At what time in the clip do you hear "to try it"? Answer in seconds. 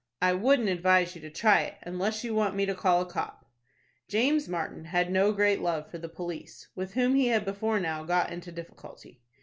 1.21-1.75